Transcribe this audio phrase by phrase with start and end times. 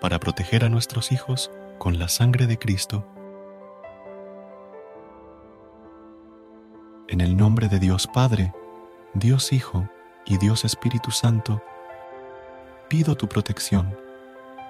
[0.00, 3.04] para proteger a nuestros hijos con la sangre de Cristo.
[7.08, 8.54] En el nombre de Dios Padre,
[9.12, 9.88] Dios Hijo
[10.24, 11.60] y Dios Espíritu Santo,
[12.88, 13.96] pido tu protección,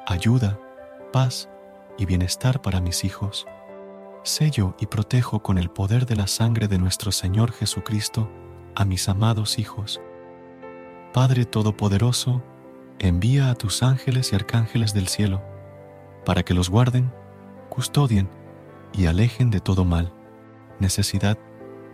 [0.07, 0.59] ayuda,
[1.13, 1.51] paz
[1.99, 3.47] y bienestar para mis hijos.
[4.23, 8.31] Sello y protejo con el poder de la sangre de nuestro Señor Jesucristo
[8.75, 10.01] a mis amados hijos.
[11.13, 12.43] Padre Todopoderoso,
[12.99, 15.43] envía a tus ángeles y arcángeles del cielo,
[16.25, 17.13] para que los guarden,
[17.69, 18.29] custodien
[18.93, 20.13] y alejen de todo mal,
[20.79, 21.39] necesidad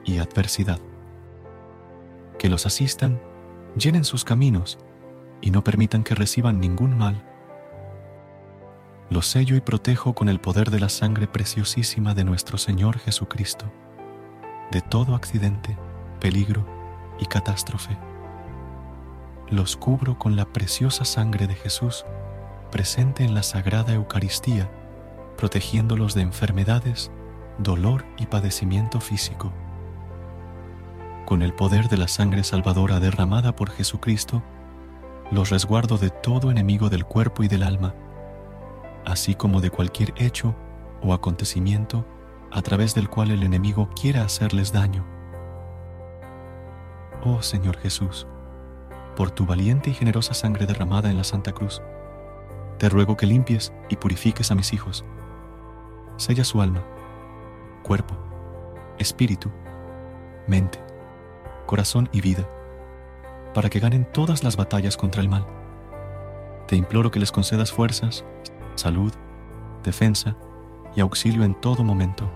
[0.05, 0.79] y adversidad.
[2.39, 3.21] Que los asistan,
[3.77, 4.79] llenen sus caminos
[5.41, 7.25] y no permitan que reciban ningún mal.
[9.09, 13.73] Los sello y protejo con el poder de la sangre preciosísima de nuestro Señor Jesucristo,
[14.71, 15.77] de todo accidente,
[16.21, 16.65] peligro
[17.19, 17.99] y catástrofe
[19.51, 22.05] los cubro con la preciosa sangre de Jesús
[22.71, 24.71] presente en la Sagrada Eucaristía,
[25.37, 27.11] protegiéndolos de enfermedades,
[27.59, 29.53] dolor y padecimiento físico.
[31.27, 34.43] Con el poder de la sangre salvadora derramada por Jesucristo,
[35.31, 37.95] los resguardo de todo enemigo del cuerpo y del alma,
[39.05, 40.55] así como de cualquier hecho
[41.03, 42.07] o acontecimiento
[42.53, 45.05] a través del cual el enemigo quiera hacerles daño.
[47.25, 48.27] Oh Señor Jesús,
[49.17, 51.83] por tu valiente y generosa sangre derramada en la Santa Cruz,
[52.79, 55.05] te ruego que limpies y purifiques a mis hijos.
[56.17, 56.83] Sella su alma,
[57.83, 58.15] cuerpo,
[58.99, 59.51] espíritu,
[60.47, 60.79] mente,
[61.67, 62.49] corazón y vida,
[63.55, 65.47] para que ganen todas las batallas contra el mal.
[66.67, 68.25] Te imploro que les concedas fuerzas,
[68.77, 69.13] salud,
[69.83, 70.37] defensa
[70.97, 72.31] y auxilio en todo momento,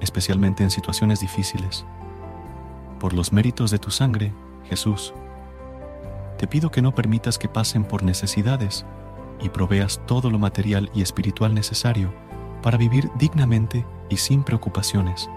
[0.00, 1.86] especialmente en situaciones difíciles.
[3.00, 4.32] Por los méritos de tu sangre,
[4.64, 5.14] Jesús,
[6.38, 8.86] te pido que no permitas que pasen por necesidades
[9.40, 12.14] y proveas todo lo material y espiritual necesario
[12.62, 15.28] para vivir dignamente y sin preocupaciones.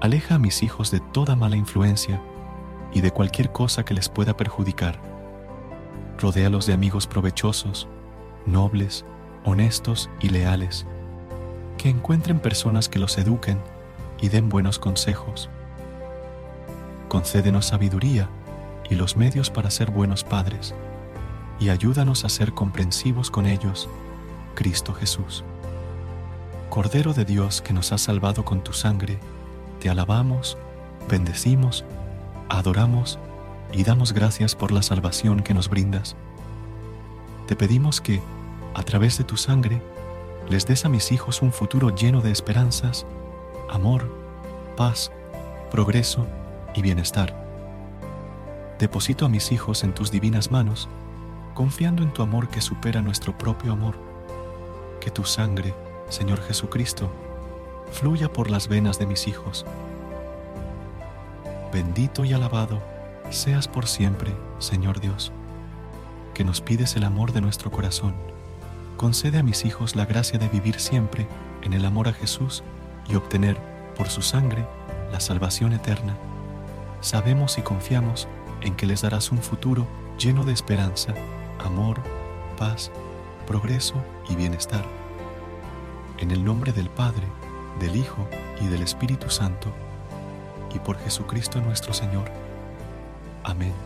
[0.00, 2.22] Aleja a mis hijos de toda mala influencia
[2.92, 5.00] y de cualquier cosa que les pueda perjudicar.
[6.18, 7.88] Rodéalos de amigos provechosos,
[8.46, 9.04] nobles,
[9.44, 10.86] honestos y leales,
[11.78, 13.58] que encuentren personas que los eduquen
[14.20, 15.50] y den buenos consejos.
[17.08, 18.28] Concédenos sabiduría
[18.90, 20.74] y los medios para ser buenos padres,
[21.58, 23.88] y ayúdanos a ser comprensivos con ellos,
[24.54, 25.44] Cristo Jesús.
[26.70, 29.18] Cordero de Dios que nos has salvado con tu sangre,
[29.80, 30.58] te alabamos,
[31.08, 31.84] bendecimos,
[32.48, 33.18] adoramos
[33.72, 36.16] y damos gracias por la salvación que nos brindas.
[37.46, 38.20] Te pedimos que,
[38.74, 39.80] a través de tu sangre,
[40.48, 43.06] les des a mis hijos un futuro lleno de esperanzas,
[43.70, 44.12] amor,
[44.76, 45.10] paz,
[45.70, 46.26] progreso
[46.74, 47.45] y bienestar
[48.78, 50.88] Deposito a mis hijos en tus divinas manos,
[51.54, 53.96] confiando en tu amor que supera nuestro propio amor.
[55.00, 55.74] Que tu sangre,
[56.10, 57.10] Señor Jesucristo,
[57.90, 59.64] fluya por las venas de mis hijos.
[61.72, 62.82] Bendito y alabado
[63.30, 65.32] seas por siempre, Señor Dios,
[66.34, 68.14] que nos pides el amor de nuestro corazón.
[68.98, 71.26] Concede a mis hijos la gracia de vivir siempre
[71.62, 72.62] en el amor a Jesús
[73.08, 73.56] y obtener,
[73.96, 74.66] por su sangre,
[75.10, 76.14] la salvación eterna.
[77.00, 78.28] Sabemos y confiamos
[78.66, 79.86] en que les darás un futuro
[80.18, 81.14] lleno de esperanza,
[81.64, 82.00] amor,
[82.58, 82.90] paz,
[83.46, 83.94] progreso
[84.28, 84.84] y bienestar.
[86.18, 87.28] En el nombre del Padre,
[87.78, 88.28] del Hijo
[88.60, 89.72] y del Espíritu Santo,
[90.74, 92.28] y por Jesucristo nuestro Señor.
[93.44, 93.85] Amén.